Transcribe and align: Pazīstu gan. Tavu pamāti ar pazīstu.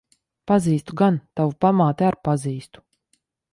Pazīstu 0.51 0.95
gan. 1.01 1.19
Tavu 1.41 1.55
pamāti 1.67 2.09
ar 2.09 2.19
pazīstu. 2.31 2.85